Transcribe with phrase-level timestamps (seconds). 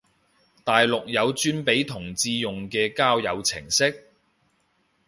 [0.63, 4.07] 大陸有專俾同志用嘅交友程式？